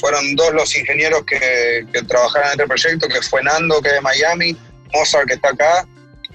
fueron 0.00 0.34
dos 0.34 0.52
los 0.54 0.74
ingenieros 0.76 1.24
que, 1.24 1.86
que, 1.92 2.02
trabajaron 2.02 2.48
en 2.48 2.52
este 2.52 2.66
proyecto, 2.66 3.08
que 3.08 3.22
fue 3.22 3.42
Nando, 3.42 3.80
que 3.80 3.88
es 3.88 3.94
de 3.94 4.00
Miami, 4.00 4.56
Mozart, 4.92 5.28
que 5.28 5.34
está 5.34 5.50
acá, 5.50 5.86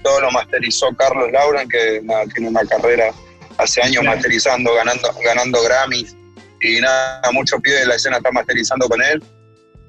todo 0.02 0.20
lo 0.20 0.30
masterizó 0.30 0.94
Carlos 0.96 1.30
Lauren, 1.32 1.68
que 1.68 2.00
tiene 2.34 2.48
una 2.48 2.64
carrera 2.64 3.12
hace 3.58 3.82
años 3.82 4.04
masterizando, 4.04 4.72
ganando, 4.74 5.12
ganando 5.24 5.62
Grammys, 5.62 6.14
y 6.60 6.80
nada, 6.80 7.20
muchos 7.32 7.60
pibes 7.60 7.80
de 7.80 7.86
la 7.86 7.96
escena 7.96 8.18
están 8.18 8.34
masterizando 8.34 8.88
con 8.88 9.02
él, 9.02 9.22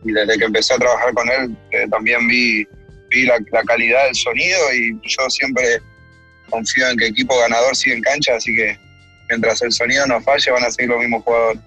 y 0.03 0.11
desde 0.11 0.37
que 0.37 0.45
empecé 0.45 0.73
a 0.73 0.77
trabajar 0.77 1.13
con 1.13 1.29
él 1.29 1.55
eh, 1.71 1.85
también 1.89 2.27
vi, 2.27 2.65
vi 3.09 3.25
la, 3.25 3.37
la 3.51 3.63
calidad 3.63 4.05
del 4.05 4.15
sonido 4.15 4.73
y 4.73 4.99
yo 5.03 5.29
siempre 5.29 5.81
confío 6.49 6.89
en 6.89 6.97
que 6.97 7.07
equipo 7.07 7.37
ganador 7.39 7.75
sigue 7.75 7.95
en 7.95 8.01
cancha, 8.01 8.35
así 8.35 8.55
que 8.55 8.77
mientras 9.29 9.61
el 9.61 9.71
sonido 9.71 10.05
no 10.07 10.21
falle 10.21 10.51
van 10.51 10.63
a 10.63 10.71
seguir 10.71 10.89
los 10.89 10.99
mismos 10.99 11.23
jugadores. 11.23 11.61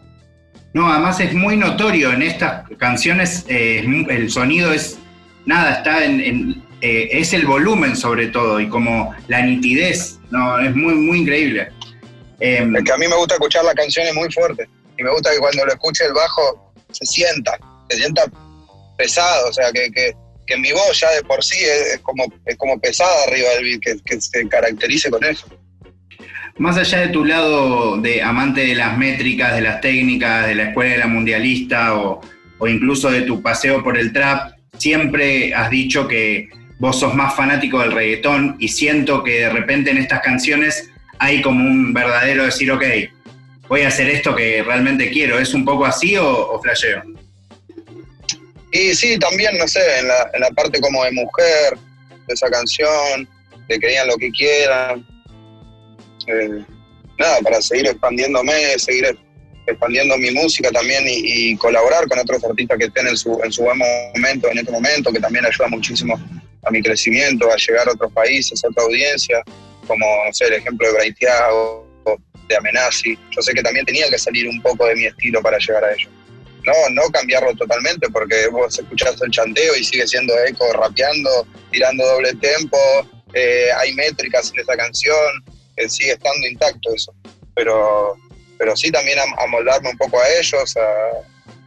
No, 0.75 0.91
además 0.91 1.21
es 1.21 1.35
muy 1.35 1.57
notorio 1.57 2.13
en 2.13 2.23
estas 2.23 2.69
canciones, 2.79 3.45
eh, 3.49 3.85
el 4.09 4.31
sonido 4.31 4.73
es, 4.73 4.99
nada, 5.45 5.77
está 5.77 6.05
en, 6.05 6.63
eh, 6.81 7.09
es 7.13 7.33
el 7.33 7.47
volumen 7.47 7.95
sobre 7.95 8.29
todo 8.29 8.59
y 8.59 8.69
como 8.69 9.15
la 9.29 9.43
nitidez, 9.43 10.19
no, 10.31 10.59
es 10.59 10.75
muy, 10.75 10.95
muy 10.95 11.19
increíble. 11.21 11.69
Em, 12.41 12.75
es 12.75 12.85
que 12.85 12.93
a 12.93 12.97
mí 12.97 13.07
me 13.07 13.17
gusta 13.17 13.35
escuchar 13.35 13.65
las 13.65 13.75
canciones 13.75 14.15
muy 14.15 14.33
fuerte 14.33 14.69
y 14.99 15.03
me 15.03 15.11
gusta 15.11 15.31
que 15.31 15.39
cuando 15.39 15.65
lo 15.65 15.73
escuche 15.73 16.05
el 16.05 16.13
bajo 16.13 16.73
se 16.91 17.07
sienta, 17.07 17.57
se 17.89 17.99
sienta 17.99 18.25
pesado, 18.97 19.49
o 19.49 19.53
sea, 19.53 19.71
que, 19.73 19.91
que, 19.93 20.13
que 20.47 20.57
mi 20.57 20.73
voz 20.73 20.99
ya 21.01 21.11
de 21.11 21.23
por 21.23 21.43
sí 21.43 21.59
es, 21.59 21.99
como, 22.01 22.25
es 22.47 22.57
como 22.57 22.81
pesada 22.81 23.25
arriba 23.27 23.49
del 23.51 23.81
beat, 23.81 24.03
que, 24.05 24.21
se 24.21 24.49
caracterice 24.49 25.11
con 25.11 25.25
eso. 25.25 25.47
Más 26.59 26.77
allá 26.77 27.01
de 27.01 27.09
tu 27.09 27.25
lado 27.25 27.97
de 27.97 28.23
amante 28.23 28.63
de 28.63 28.75
las 28.75 28.97
métricas, 28.99 29.55
de 29.55 29.63
las 29.63 29.81
técnicas, 29.81 30.47
de 30.47 30.55
la 30.55 30.65
escuela 30.65 30.93
de 30.93 30.99
la 30.99 31.07
mundialista 31.07 31.97
o, 31.97 32.21
o 32.59 32.69
incluso 32.69 33.11
de 33.11 33.23
tu 33.23 33.43
paseo 33.43 33.83
por 33.83 33.97
el 33.97 34.13
trap, 34.13 34.53
siempre 34.79 35.55
has 35.55 35.71
dicho 35.71 36.07
que 36.07 36.49
vos 36.79 36.99
sos 36.99 37.15
más 37.15 37.35
fanático 37.35 37.81
del 37.81 37.93
reggaetón 37.93 38.57
y 38.59 38.69
siento 38.69 39.23
que 39.23 39.41
de 39.41 39.51
repente 39.51 39.91
en 39.91 39.99
estas 39.99 40.21
canciones 40.21 40.91
hay 41.19 41.41
como 41.41 41.65
un 41.65 41.95
verdadero 41.95 42.45
decir, 42.45 42.71
ok, 42.73 42.83
voy 43.69 43.83
a 43.83 43.89
hacer 43.89 44.11
esto 44.11 44.35
que 44.35 44.63
realmente 44.63 45.11
quiero. 45.11 45.39
¿Es 45.39 45.55
un 45.55 45.65
poco 45.65 45.87
así 45.87 46.17
o, 46.17 46.29
o 46.29 46.61
flasheo? 46.61 47.03
Y 48.73 48.95
sí, 48.95 49.19
también, 49.19 49.57
no 49.59 49.69
sé, 49.69 49.81
en 49.99 50.09
la, 50.09 50.31
en 50.33 50.41
la 50.41 50.51
parte 50.51 50.81
como 50.81 51.05
de 51.05 51.13
mujer, 51.13 51.77
de 52.27 52.35
esa 52.35 52.49
canción, 52.49 53.29
de 53.69 53.79
digan 53.79 54.09
lo 54.09 54.17
que 54.17 54.31
quieran. 54.31 55.07
Eh, 56.27 56.65
nada, 57.19 57.39
para 57.43 57.61
seguir 57.61 57.87
expandiéndome, 57.87 58.79
seguir 58.79 59.19
expandiendo 59.67 60.17
mi 60.17 60.31
música 60.31 60.71
también 60.71 61.05
y, 61.07 61.57
colaborar 61.57 62.09
con 62.09 62.19
otros 62.19 62.43
artistas 62.45 62.79
que 62.79 62.87
estén 62.87 63.07
en 63.09 63.17
su, 63.17 63.39
en 63.45 63.53
su 63.53 63.63
buen 63.63 63.79
momento, 63.79 64.51
en 64.51 64.59
este 64.59 64.73
momento, 64.73 65.13
que 65.13 65.21
también 65.21 65.45
ayuda 65.45 65.69
muchísimo 65.69 66.19
a 66.65 66.71
mi 66.71 66.83
crecimiento, 66.83 67.51
a 67.51 67.57
llegar 67.57 67.89
a 67.89 67.93
otros 67.93 68.13
países, 68.13 68.65
a 68.65 68.69
otra 68.69 68.85
audiencia, 68.85 69.43
como, 69.87 70.07
no 70.25 70.33
sé, 70.33 70.47
el 70.47 70.55
ejemplo 70.55 70.87
de 70.87 70.95
Braithiago, 70.95 71.87
de 72.49 72.57
Amenazi. 72.57 73.19
Yo 73.31 73.43
sé 73.43 73.53
que 73.53 73.63
también 73.63 73.85
tenía 73.85 74.09
que 74.09 74.19
salir 74.19 74.49
un 74.49 74.61
poco 74.63 74.87
de 74.87 74.95
mi 74.97 75.07
estilo 75.07 75.43
para 75.43 75.59
llegar 75.59 75.85
a 75.85 75.93
ello. 75.93 76.09
No, 76.65 76.73
no 76.93 77.03
cambiarlo 77.11 77.55
totalmente, 77.55 78.09
porque 78.11 78.47
vos 78.49 78.79
escuchás 78.79 79.21
el 79.21 79.31
chanteo 79.31 79.75
y 79.77 79.85
sigue 79.85 80.07
siendo 80.07 80.33
eco 80.47 80.73
rapeando, 80.73 81.47
tirando 81.71 82.07
doble 82.07 82.35
tempo, 82.35 82.79
eh, 83.35 83.69
hay 83.79 83.95
métricas 83.95 84.53
en 84.53 84.61
esa 84.61 84.77
canción, 84.77 85.45
sigue 85.89 86.13
estando 86.13 86.47
intacto 86.47 86.95
eso. 86.95 87.15
Pero, 87.55 88.17
pero 88.59 88.77
sí 88.77 88.91
también 88.91 89.19
a, 89.19 89.47
moldarme 89.47 89.91
un 89.91 89.97
poco 89.97 90.21
a 90.21 90.29
ellos, 90.39 90.75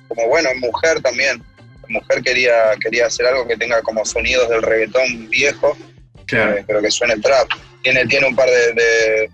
como 0.07 0.27
bueno, 0.27 0.49
en 0.49 0.59
mujer 0.59 1.01
también. 1.01 1.43
En 1.87 1.93
mujer 1.93 2.21
quería, 2.23 2.75
quería 2.81 3.07
hacer 3.07 3.27
algo 3.27 3.47
que 3.47 3.57
tenga 3.57 3.81
como 3.81 4.05
sonidos 4.05 4.49
del 4.49 4.63
reggaetón 4.63 5.29
viejo, 5.29 5.77
eh, 6.31 6.63
pero 6.65 6.81
que 6.81 6.91
suene 6.91 7.17
trap. 7.19 7.47
Tiene, 7.83 8.05
tiene 8.07 8.27
un 8.27 8.35
par 8.35 8.49
de, 8.49 9.29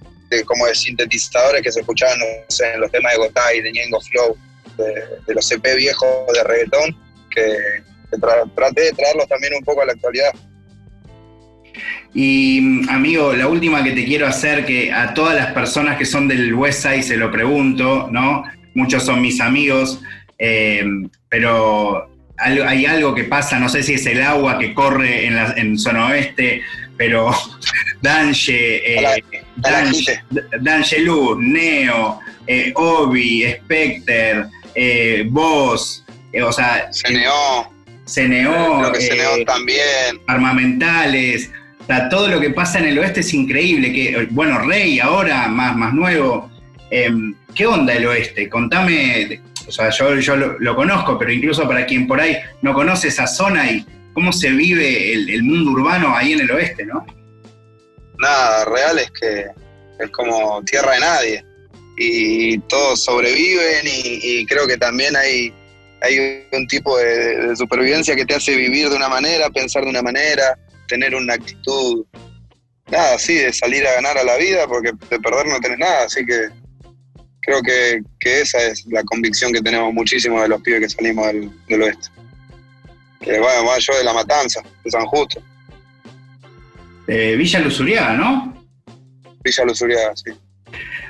como 0.45 0.65
de 0.65 0.75
sintetizadores 0.75 1.61
que 1.61 1.71
se 1.71 1.79
escuchaban 1.79 2.19
en 2.21 2.81
los 2.81 2.91
temas 2.91 3.13
de 3.13 3.17
Gotay, 3.17 3.61
de 3.61 3.71
Ñengo 3.71 4.01
Flow, 4.01 4.37
de, 4.77 5.33
los 5.33 5.47
CP 5.47 5.75
viejos 5.75 6.09
de 6.33 6.43
reggaetón, 6.43 6.97
que, 7.29 7.57
traté 8.55 8.81
de 8.81 8.91
traerlos 8.91 9.27
también 9.27 9.53
un 9.57 9.63
poco 9.63 9.81
a 9.81 9.85
la 9.85 9.93
actualidad. 9.93 10.31
Y 12.13 12.89
amigo, 12.89 13.33
la 13.33 13.47
última 13.47 13.83
que 13.83 13.91
te 13.91 14.03
quiero 14.03 14.27
hacer, 14.27 14.65
que 14.65 14.91
a 14.91 15.13
todas 15.13 15.35
las 15.35 15.53
personas 15.53 15.97
que 15.97 16.05
son 16.05 16.27
del 16.27 16.53
West 16.53 16.81
Side 16.81 17.03
se 17.03 17.15
lo 17.15 17.31
pregunto, 17.31 18.09
¿no? 18.11 18.43
Muchos 18.73 19.03
son 19.03 19.21
mis 19.21 19.39
amigos, 19.39 20.01
eh, 20.37 20.83
pero 21.29 22.09
hay 22.37 22.85
algo 22.85 23.13
que 23.13 23.25
pasa, 23.25 23.59
no 23.59 23.69
sé 23.69 23.83
si 23.83 23.93
es 23.93 24.05
el 24.07 24.21
agua 24.21 24.57
que 24.57 24.73
corre 24.73 25.27
en, 25.27 25.35
la, 25.35 25.53
en 25.55 25.77
zona 25.77 26.07
oeste, 26.07 26.63
pero 26.97 27.31
Danche, 28.01 28.97
eh, 28.99 29.23
Lu, 30.99 31.39
Neo, 31.39 32.19
eh, 32.47 32.73
Obi, 32.75 33.43
Specter, 33.51 34.47
eh, 34.75 35.25
Voz, 35.29 36.05
eh, 36.31 36.41
o 36.41 36.51
sea... 36.51 36.89
CNO. 36.91 37.71
CNO. 38.05 38.91
CNO 38.93 39.45
también. 39.45 40.19
Armamentales, 40.27 41.49
todo 42.09 42.27
lo 42.27 42.39
que 42.39 42.51
pasa 42.51 42.79
en 42.79 42.85
el 42.85 42.99
oeste 42.99 43.21
es 43.21 43.33
increíble. 43.33 43.91
Que, 43.91 44.27
bueno, 44.31 44.59
Rey 44.59 44.99
ahora, 44.99 45.47
más, 45.47 45.75
más 45.75 45.93
nuevo. 45.93 46.49
Em, 46.89 47.35
¿Qué 47.55 47.65
onda 47.65 47.93
el 47.93 48.05
oeste? 48.05 48.49
Contame, 48.49 49.41
o 49.67 49.71
sea, 49.71 49.89
yo, 49.89 50.15
yo 50.15 50.35
lo, 50.35 50.75
conozco, 50.75 51.17
pero 51.17 51.31
incluso 51.31 51.67
para 51.67 51.85
quien 51.85 52.07
por 52.07 52.19
ahí 52.19 52.37
no 52.61 52.73
conoce 52.73 53.09
esa 53.09 53.27
zona 53.27 53.71
y 53.71 53.85
cómo 54.13 54.31
se 54.31 54.51
vive 54.51 55.13
el, 55.13 55.43
mundo 55.43 55.71
urbano 55.71 56.15
ahí 56.15 56.33
en 56.33 56.41
el 56.41 56.51
oeste, 56.51 56.85
¿no? 56.85 57.05
Nada, 58.19 58.65
real 58.65 58.99
es 58.99 59.11
que 59.11 59.45
es 59.99 60.09
como 60.11 60.61
tierra 60.63 60.93
de 60.93 60.99
nadie 60.99 61.50
y 62.03 62.57
todos 62.61 63.03
sobreviven 63.03 63.85
y, 63.85 64.45
creo 64.47 64.65
que 64.65 64.77
también 64.77 65.15
hay, 65.15 65.53
hay 66.01 66.45
un 66.51 66.67
tipo 66.67 66.97
de 66.97 67.55
supervivencia 67.55 68.15
que 68.15 68.25
te 68.25 68.35
hace 68.35 68.55
vivir 68.55 68.89
de 68.89 68.95
una 68.95 69.07
manera, 69.07 69.49
pensar 69.51 69.83
de 69.83 69.89
una 69.89 70.01
manera, 70.01 70.57
tener 70.87 71.13
una 71.13 71.35
actitud, 71.35 72.05
nada, 72.89 73.15
así, 73.15 73.35
de 73.35 73.53
salir 73.53 73.85
a 73.85 73.93
ganar 73.93 74.17
a 74.17 74.23
la 74.23 74.35
vida, 74.37 74.67
porque 74.67 74.91
de 75.09 75.19
perder 75.19 75.45
no 75.47 75.59
tenés 75.59 75.77
nada, 75.77 76.05
así 76.05 76.25
que 76.25 76.49
creo 77.41 77.61
que, 77.61 78.01
esa 78.41 78.59
es 78.63 78.85
la 78.87 79.03
convicción 79.03 79.53
que 79.53 79.61
tenemos 79.61 79.93
muchísimo 79.93 80.41
de 80.41 80.47
los 80.47 80.61
pibes 80.61 80.81
que 80.81 80.89
salimos 80.89 81.27
del, 81.67 81.81
oeste. 81.83 82.07
Que 83.19 83.39
bueno, 83.39 83.65
más 83.65 83.85
yo 83.85 83.95
de 83.95 84.03
La 84.03 84.13
Matanza, 84.13 84.63
de 84.83 84.89
San 84.91 85.05
Justo. 85.05 85.41
Villa 87.07 87.59
Luzuriaga, 87.59 88.13
¿no? 88.13 88.65
Villa 89.43 89.65
Luzuriaga, 89.65 90.15
sí. 90.15 90.31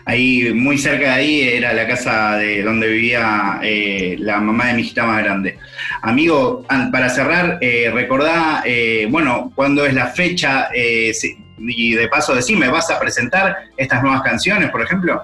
Ahí, 0.05 0.51
muy 0.53 0.77
cerca 0.77 1.05
de 1.05 1.11
ahí, 1.11 1.41
era 1.41 1.73
la 1.73 1.87
casa 1.87 2.37
de 2.37 2.63
donde 2.63 2.87
vivía 2.87 3.59
eh, 3.63 4.15
la 4.19 4.39
mamá 4.39 4.67
de 4.67 4.73
mi 4.73 4.81
hijita 4.81 5.05
más 5.05 5.23
grande. 5.23 5.57
Amigo, 6.01 6.65
para 6.91 7.09
cerrar, 7.09 7.57
eh, 7.61 7.91
recordá, 7.93 8.63
eh, 8.65 9.07
bueno, 9.09 9.51
cuándo 9.55 9.85
es 9.85 9.93
la 9.93 10.07
fecha 10.07 10.69
eh, 10.73 11.11
y 11.59 11.93
de 11.93 12.07
paso 12.07 12.33
decime, 12.33 12.69
¿vas 12.69 12.89
a 12.89 12.99
presentar 12.99 13.55
estas 13.77 14.01
nuevas 14.01 14.23
canciones, 14.23 14.71
por 14.71 14.81
ejemplo? 14.81 15.21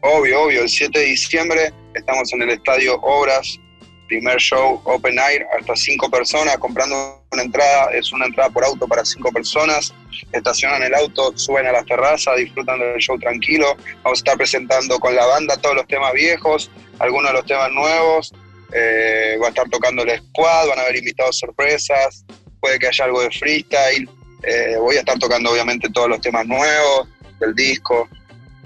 Obvio, 0.00 0.42
obvio, 0.42 0.62
el 0.62 0.68
7 0.68 0.98
de 0.98 1.04
diciembre 1.04 1.72
estamos 1.94 2.32
en 2.32 2.42
el 2.42 2.50
Estadio 2.50 2.94
Obras 3.02 3.58
primer 4.06 4.38
show 4.38 4.80
open 4.84 5.18
air, 5.18 5.46
hasta 5.58 5.76
cinco 5.76 6.10
personas 6.10 6.56
comprando 6.58 7.24
una 7.32 7.42
entrada, 7.42 7.90
es 7.92 8.12
una 8.12 8.26
entrada 8.26 8.50
por 8.50 8.64
auto 8.64 8.86
para 8.86 9.04
cinco 9.04 9.30
personas, 9.32 9.94
estacionan 10.32 10.82
el 10.82 10.94
auto, 10.94 11.36
suben 11.36 11.66
a 11.66 11.72
las 11.72 11.86
terrazas, 11.86 12.36
disfrutan 12.36 12.78
del 12.78 12.98
show 12.98 13.18
tranquilo, 13.18 13.76
vamos 14.02 14.18
a 14.18 14.20
estar 14.20 14.36
presentando 14.36 14.98
con 14.98 15.14
la 15.14 15.26
banda 15.26 15.56
todos 15.56 15.76
los 15.76 15.86
temas 15.86 16.12
viejos, 16.12 16.70
algunos 16.98 17.30
de 17.30 17.38
los 17.38 17.46
temas 17.46 17.70
nuevos, 17.72 18.32
eh, 18.72 19.38
va 19.40 19.46
a 19.46 19.50
estar 19.50 19.68
tocando 19.68 20.02
el 20.02 20.18
squad, 20.18 20.68
van 20.68 20.78
a 20.78 20.82
haber 20.82 20.96
invitados 20.96 21.38
sorpresas, 21.38 22.24
puede 22.60 22.78
que 22.78 22.88
haya 22.88 23.04
algo 23.04 23.20
de 23.20 23.30
freestyle, 23.30 24.08
eh, 24.42 24.76
voy 24.78 24.96
a 24.96 25.00
estar 25.00 25.18
tocando 25.18 25.50
obviamente 25.50 25.88
todos 25.90 26.08
los 26.08 26.20
temas 26.20 26.46
nuevos 26.46 27.08
del 27.40 27.54
disco, 27.54 28.08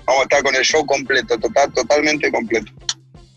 vamos 0.05 0.21
a 0.21 0.25
estar 0.25 0.43
con 0.43 0.55
el 0.55 0.63
show 0.63 0.85
completo, 0.87 1.39
total, 1.39 1.73
totalmente 1.73 2.31
completo 2.31 2.73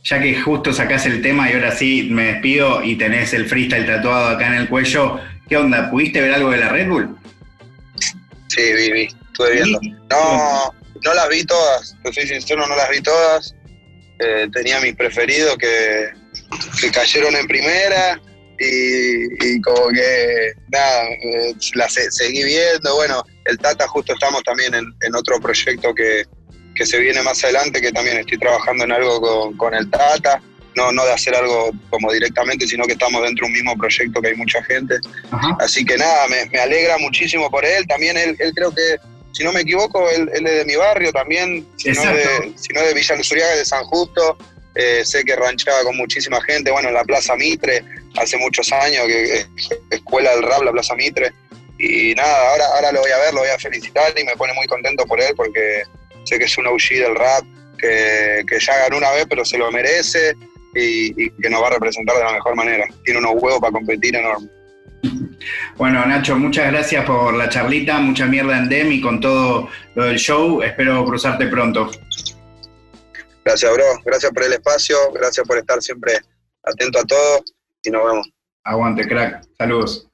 ya 0.04 0.22
que 0.22 0.40
justo 0.40 0.74
sacás 0.74 1.06
el 1.06 1.22
tema 1.22 1.50
y 1.50 1.54
ahora 1.54 1.76
sí 1.76 2.10
me 2.12 2.34
despido 2.34 2.84
y 2.84 2.98
tenés 2.98 3.34
el 3.34 3.48
freestyle 3.48 3.86
tatuado 3.86 4.28
acá 4.28 4.48
en 4.48 4.54
el 4.56 4.70
cuello, 4.70 5.20
¿qué 5.48 5.58
onda? 5.58 5.90
¿Pudiste 5.90 6.22
ver 6.22 6.34
algo 6.34 6.52
de 6.52 6.58
la 6.58 6.70
Red 6.70 6.90
Bull? 6.90 7.18
Sí, 8.48 8.74
vi, 8.74 8.92
vi, 8.92 9.04
estuve 9.04 9.54
viendo. 9.54 9.80
No, 10.10 10.74
no 11.04 11.14
las 11.14 11.30
vi 11.30 11.44
todas, 11.46 11.96
te 12.04 12.14
soy 12.14 12.28
sincero, 12.28 12.68
no 12.68 12.76
las 12.76 12.90
vi 12.90 13.02
todas. 13.02 13.56
Eh, 14.20 14.48
tenía 14.52 14.80
mis 14.82 14.96
preferidos 14.96 15.58
que, 15.58 16.10
que 16.82 16.92
cayeron 16.92 17.36
en 17.36 17.48
primera 17.48 18.22
y, 18.60 19.62
como 19.62 19.88
que 19.90 20.54
nada, 20.68 21.04
eh, 21.06 21.56
las 21.76 21.94
seguí 21.94 22.44
viendo. 22.44 22.96
Bueno, 22.96 23.24
el 23.46 23.58
Tata 23.58 23.88
justo 23.88 24.14
estamos 24.14 24.44
también 24.44 24.74
en 24.76 25.16
otro 25.16 25.40
proyecto 25.40 25.96
que, 25.96 26.26
que 26.76 26.86
se 26.86 27.00
viene 27.00 27.22
más 27.22 27.44
adelante, 27.44 27.82
que 27.82 27.92
también 27.92 28.18
estoy 28.18 28.38
trabajando 28.38 28.84
en 28.84 28.92
algo 28.92 29.56
con, 29.58 29.74
el 29.74 29.90
Tata, 29.90 30.42
no, 30.76 30.92
no 30.92 31.06
de 31.06 31.14
hacer 31.14 31.36
algo 31.36 31.72
como 31.90 32.12
directamente, 32.12 32.68
sino 32.68 32.86
que 32.86 32.94
estamos 32.94 33.22
dentro 33.24 33.46
de 33.46 33.48
un 33.48 33.54
mismo 33.54 33.78
proyecto 33.78 34.22
que 34.22 34.30
hay 34.30 34.36
mucha 34.36 34.64
gente. 34.64 34.96
Así 35.60 35.86
que 35.86 35.98
nada, 35.98 36.28
me, 36.28 36.60
alegra 36.60 36.98
muchísimo 36.98 37.50
por 37.52 37.64
él. 37.64 37.86
También 37.88 38.18
él, 38.18 38.36
él 38.40 38.54
creo 38.56 38.74
que, 38.74 38.98
si 39.34 39.44
no 39.44 39.52
me 39.52 39.62
equivoco, 39.62 40.10
él, 40.10 40.30
es 40.34 40.44
de 40.44 40.66
mi 40.66 40.76
barrio 40.76 41.12
también, 41.12 41.68
si 41.78 41.92
no, 41.92 42.02
de, 42.02 42.54
si 42.56 42.74
no 42.74 42.82
de 42.82 42.94
Villa 42.94 43.16
Luzuriaga, 43.16 43.56
de 43.56 43.66
San 43.66 43.84
Justo. 43.84 44.38
Eh, 44.76 45.06
sé 45.06 45.24
que 45.24 45.36
ranchaba 45.36 45.84
con 45.84 45.96
muchísima 45.96 46.42
gente, 46.42 46.72
bueno, 46.72 46.88
en 46.88 46.96
la 46.96 47.04
Plaza 47.04 47.36
Mitre, 47.36 47.86
hace 48.18 48.38
muchos 48.38 48.72
años, 48.72 49.06
que 49.06 49.46
escuela 49.92 50.32
del 50.32 50.42
rap, 50.42 50.64
la 50.64 50.72
Plaza 50.72 50.96
Mitre. 50.96 51.32
y 51.78 52.16
nada, 52.16 52.50
ahora, 52.50 52.66
ahora 52.76 52.92
lo 52.92 53.02
voy 53.02 53.12
a 53.12 53.18
ver, 53.20 53.34
lo 53.36 53.42
voy 53.42 53.50
a 53.50 53.60
felicitar 53.60 54.12
y 54.18 54.24
me 54.24 54.36
pone 54.36 54.54
muy 54.54 54.66
contento 54.66 55.06
por 55.06 55.22
él 55.22 55.34
porque 55.36 55.84
sé 56.24 56.38
que 56.38 56.46
es 56.46 56.58
un 56.58 56.68
OG 56.68 56.90
del 56.90 57.16
rap, 57.16 57.44
que, 57.78 58.60
ya 58.60 58.78
ganó 58.78 58.98
una 58.98 59.12
vez 59.12 59.26
pero 59.30 59.44
se 59.44 59.58
lo 59.58 59.72
merece 59.72 60.36
y, 60.74 61.30
que 61.32 61.50
nos 61.50 61.62
va 61.62 61.68
a 61.68 61.72
representar 61.72 62.18
de 62.18 62.24
la 62.24 62.34
mejor 62.34 62.56
manera. 62.56 62.86
Tiene 63.04 63.20
unos 63.20 63.34
huevos 63.42 63.60
para 63.60 63.74
competir 63.74 64.16
enormes. 64.16 64.50
Bueno, 65.76 66.06
Nacho, 66.06 66.38
muchas 66.38 66.72
gracias 66.72 67.06
por 67.06 67.34
la 67.34 67.50
charlita, 67.50 68.00
mucha 68.00 68.26
mierda 68.26 68.58
en 68.58 68.70
DEM 68.70 68.92
y 68.94 69.02
con 69.02 69.20
todo 69.20 69.70
lo 69.96 70.06
del 70.06 70.18
show. 70.18 70.62
Espero 70.62 71.04
cruzarte 71.06 71.48
pronto. 71.48 71.92
Gracias, 73.44 73.74
bro. 73.74 73.84
Gracias 74.06 74.32
por 74.32 74.44
el 74.44 74.54
espacio, 74.54 74.96
gracias 75.14 75.46
por 75.46 75.58
estar 75.58 75.82
siempre 75.82 76.14
atento 76.64 77.00
a 77.00 77.04
todo 77.04 77.44
y 77.84 77.90
nos 77.90 78.06
vemos. 78.06 78.30
Aguante, 78.64 79.06
crack. 79.08 79.44
Saludos. 79.58 80.10